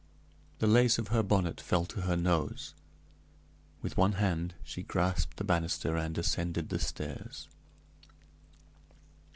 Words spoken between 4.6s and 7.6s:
she grasped the banister and ascended the stairs.